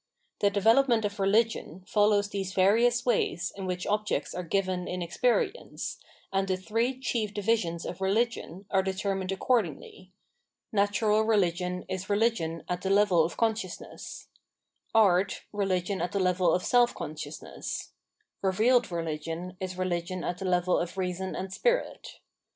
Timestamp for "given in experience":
4.41-5.99